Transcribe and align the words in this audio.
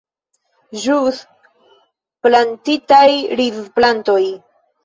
Ĵus 0.85 1.19
plantitaj 2.27 3.05
rizplantoj. 3.43 4.21